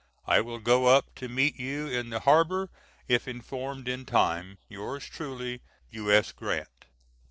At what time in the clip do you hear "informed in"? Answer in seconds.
3.27-4.03